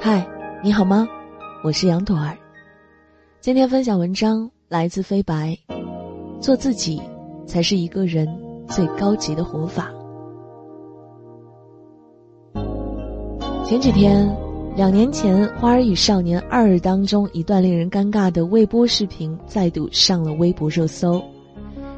[0.00, 0.26] 嗨，
[0.62, 1.08] 你好吗？
[1.62, 2.36] 我是杨朵儿。
[3.40, 5.56] 今天分享文章来自飞白，
[6.40, 7.00] 做自己
[7.46, 8.28] 才是一个人
[8.68, 9.90] 最高级的活法。
[13.64, 14.28] 前几天，
[14.76, 21.22] 两年前《花儿与少年二》当中一段令人尴尬的未播视频再度上了微博热搜。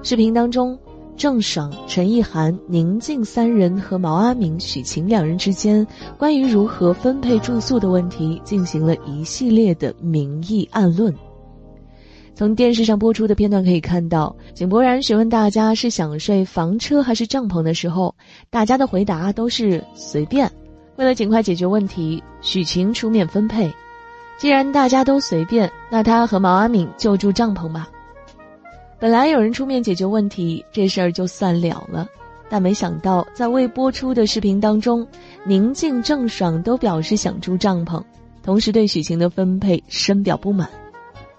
[0.03, 0.79] 视频当中。
[1.17, 5.87] 郑爽、陈意涵、宁静三人和毛阿敏、许晴两人之间
[6.19, 11.15] 关于如何分配住宿的问题进行了一系列的民意暗论。
[12.35, 18.15] 从电视上播出的片段可以看到，井柏然询问大家是想睡房车还是帐篷的时候，
[18.51, 20.51] 大家的回答都是随便。
[20.97, 23.73] 为了尽快解决问题，许晴出面分配。
[24.37, 27.89] 既然大家都随便，那他和毛阿敏就住帐篷吧。
[28.99, 32.09] 本来有人出面解决问题，这事儿就算了了，
[32.49, 35.07] 但没想到在未播出的视频当中，
[35.45, 38.03] 宁静、郑爽都表示想住帐篷，
[38.43, 40.67] 同时对许晴的分配深表不满。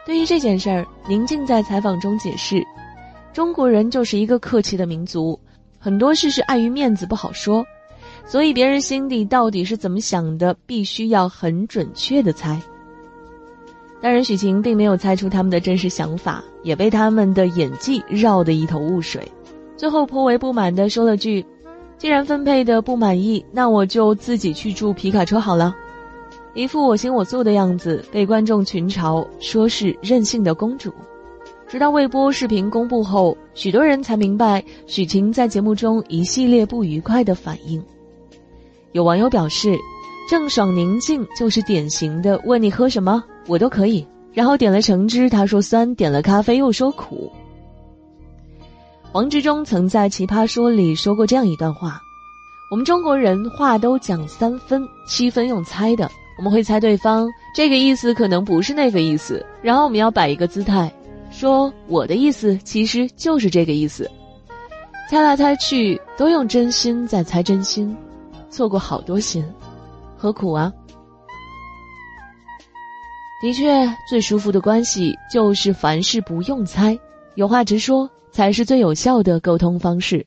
[0.05, 2.63] 对于这件事儿，宁静在采访中解释
[3.33, 5.37] ：“中国人就是一个客气的民族，
[5.79, 7.65] 很多事是碍于面子不好说，
[8.27, 12.61] 所以别人心底到底是怎么想的，必须要很准确的猜。”
[13.99, 19.27] 当然，许晴并没有猜出他们的真实想法，也被他们的演技绕得一头雾水。
[19.75, 21.43] 最后颇为不满地说了句
[21.97, 25.75] ：“既然分配的不满意，那我就自己去住皮卡车好了。”
[26.53, 30.93] 一副我行我素的样子，被观众群嘲说是任性的公主。
[31.67, 37.83] 直到未播视频公布后，许多人才明白许晴在节目中一系列不愉快的反应。
[38.91, 39.75] 有网友表示。
[40.29, 44.05] 郑爽宁静就是典型的问你喝什么，我都可以。
[44.33, 47.31] 然后点了橙汁，他说酸；点了咖啡又说苦。
[49.13, 51.99] 王志忠曾在《奇葩说》里说过这样一段话：
[52.69, 56.07] 我们中国人话都讲三分，七分用猜的。
[56.37, 60.93] 我们会猜对方这个意思可能不是那个意思，然后我们要摆一个姿态，
[61.31, 64.07] 说我的意思其实就是这个意思。
[65.09, 67.97] 猜来猜去都用真心在猜真心，
[68.51, 69.43] 错过好多心。
[70.15, 70.71] 何苦啊？
[73.39, 76.97] 的确，最舒服的关系就是凡事不用猜，
[77.35, 80.25] 有话直说才是最有效的沟通方式。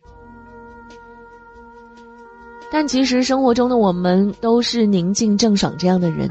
[2.71, 6.31] 但其实生活中的我们都是宁静郑爽这样的人，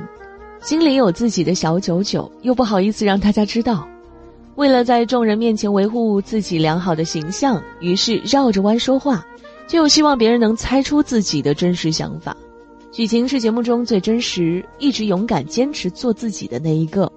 [0.61, 3.85] 心里有自己的小九九，又不好意思让大家知道。
[4.55, 9.25] 为了在众人面前维护自己良好的形象，于是绕着弯说话，
[9.67, 12.35] 就希望别人能猜出自己的真实想法。
[12.91, 17.11] 许晴是节目中最真实、一直勇敢坚持做自己的那一个。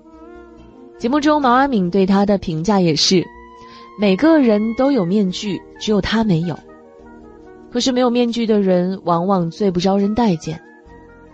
[0.99, 3.25] 节目中，毛阿敏对她的评价也是：
[3.99, 6.57] 每个人都有面具，只有她没有。
[7.73, 10.61] 可是，没有面具的人往往最不招人待见。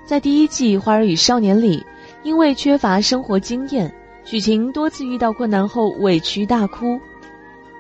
[0.06, 1.82] 在第一季《花儿与少年》里，
[2.22, 3.92] 因为缺乏生活经验，
[4.24, 6.98] 许晴多次遇到困难后委屈大哭。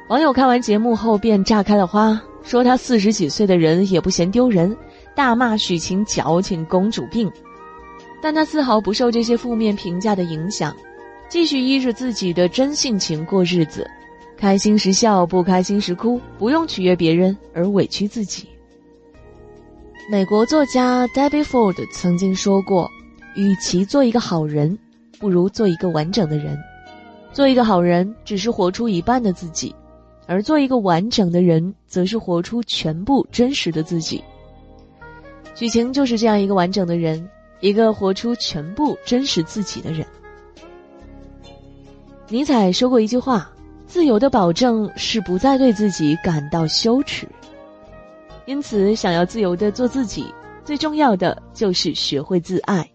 [0.08, 4.76] 网友看完节目后便炸开了花，说她四十几岁的人也不嫌丢人。
[5.18, 7.28] 大骂许晴矫情公主病，
[8.22, 10.72] 但他丝毫不受这些负面评价的影响，
[11.28, 13.84] 继续依着自己的真性情过日子，
[14.36, 18.48] 开心时笑，不开心时哭，不用取悦别人而委屈自己。
[20.08, 22.88] 美国作家 Debbie Ford 曾经说过
[23.34, 24.78] ：“与其做一个好人，
[25.18, 26.56] 不如做一个完整的人。
[27.32, 29.74] 做一个好人，只是活出一半的自己，
[30.28, 34.22] 而做一个完整的人，则是活出全部真实的自己。”
[35.58, 40.06] 许晴就是这样一个完整的人，一个活出全部真实自己的人。
[42.28, 43.50] 尼采说过一句话
[43.84, 47.26] ：“自由的保证是不再对自己感到羞耻。”
[48.46, 50.32] 因此，想要自由的做自己，
[50.64, 52.88] 最重要的就是学会自爱。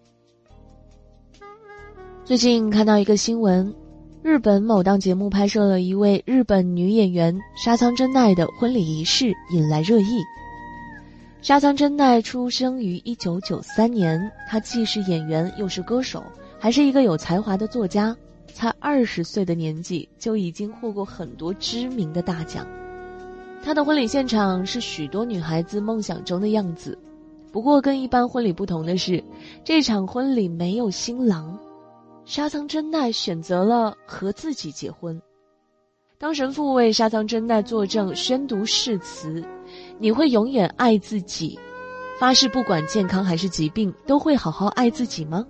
[2.24, 3.74] 最近看到一个新闻，
[4.22, 10.22] 日本某档节目拍摄了一位日本女演员沙仓真奈的婚礼仪式，引来热议。
[11.44, 16.24] 沙仓真奈出生于一九九三年，她既是演员又是歌手，
[16.58, 18.16] 还是一个有才华的作家。
[18.46, 22.66] 才二十岁的年纪就已经获过很多知名的大奖。
[23.62, 26.98] 她的婚礼现场是许多女孩子梦想中的样子，
[27.52, 29.22] 不过跟一般婚礼不同的是，
[29.62, 31.58] 这场婚礼没有新郎，
[32.24, 35.20] 沙仓真奈选择了和自己结婚。
[36.16, 39.44] 当神父为沙仓真奈作证宣读誓词。
[39.98, 41.58] 你会永远爱自己，
[42.18, 45.44] 发誓不管健康还是疾病都会好好爱自己吗？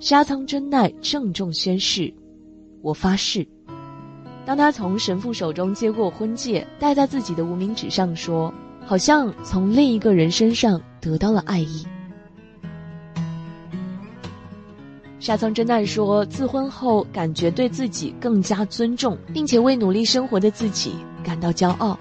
[0.00, 2.12] 沙仓真奈郑重宣誓
[2.82, 3.46] ：“我发誓。”
[4.46, 8.52] 当他从神父手中接过婚戒，戴在自己的无名指上，说
[8.86, 11.84] ：“好像从另一个人身上得到了爱意。
[15.20, 20.92] 沙仓真奈说，自婚后感觉对自己更加尊重，并且为努力生活的自己
[21.22, 21.98] 感到骄傲。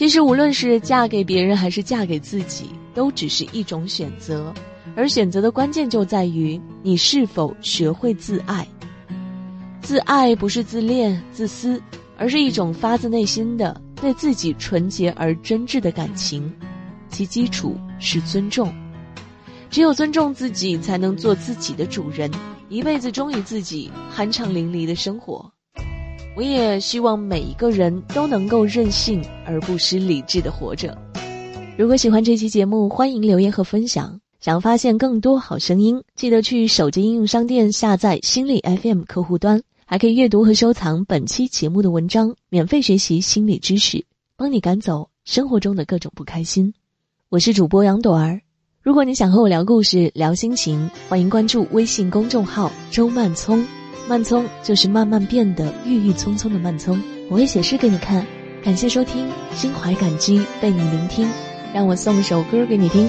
[0.00, 4.50] 其实，无论是嫁给别人还是嫁给自己，都只是一种选择，
[4.96, 8.66] 而选择的关键就在于你是否学会自爱。
[9.82, 11.78] 自爱不是自恋、自私，
[12.16, 16.50] 而是一种发自内心的对自己纯洁而真挚的感情，
[17.10, 18.74] 其基础是尊重。
[19.68, 22.30] 只有尊重自己，才能做自己的主人，
[22.70, 25.52] 一辈子忠于自己，酣畅淋漓的生活。
[26.40, 30.96] 我也希望每一个人都能够任性而不失理智的活着。
[31.76, 34.18] 如果喜欢这期节目，欢迎留言和分享。
[34.40, 39.62] 想发现更多好声音，记得去手机应用商店下载心理 FM 客户端。
[39.84, 46.72] 还可以阅读和收藏本期节目的文章，免费学习心理知识，帮你赶走生活中的各种不开心。
[47.28, 48.40] 我是主播杨朵儿，
[48.80, 53.62] 如果你想和我聊故事、聊心情，欢迎关注微信公众号“周曼聪”，
[54.10, 57.00] 慢葱就是慢慢变得郁郁葱葱的慢葱。
[57.28, 58.26] 我会写诗给你看。
[58.60, 59.24] 感谢收听，
[59.54, 61.28] 心怀感激被你聆听，
[61.72, 63.08] 让我送一首歌给你听。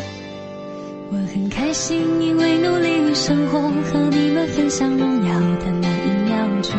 [1.09, 6.77] 我很开心，因为努力生活，和你们分享荣耀的那一秒钟。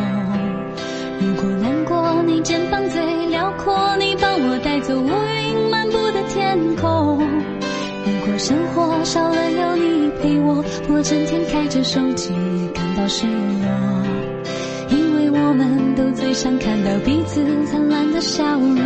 [1.19, 7.19] 如果难过，你肩膀最辽阔，你帮我带走乌云漫步的天空。
[8.05, 11.43] 如果生活少了有你陪我，我整天
[11.73, 12.29] 着手机
[12.71, 13.65] 感到失落。
[14.89, 18.77] 因为我们都最想看到彼此灿烂的笑容。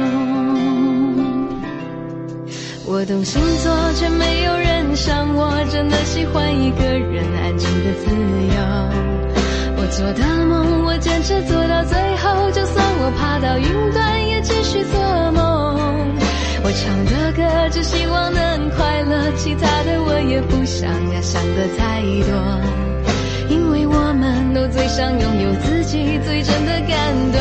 [2.86, 8.06] 我懂星座，却没有人像我，真的喜欢一个人安静的自
[8.56, 8.56] 由。
[9.76, 14.98] 我做的梦，我坚持做到最后，就算我爬到云端，也继续做
[15.34, 15.76] 梦。
[16.64, 20.07] 我唱的歌，只希望能快乐，其他的我
[20.44, 22.88] 不想要想得太多。
[23.50, 27.40] 因为我们都最想拥有自己最真的感动。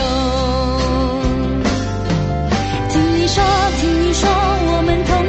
[2.91, 3.43] 听你说
[3.81, 5.25] 听你说我们同